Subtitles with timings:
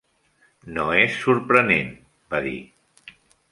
[0.77, 1.93] "No és sorprenent,"
[2.35, 2.57] va dir.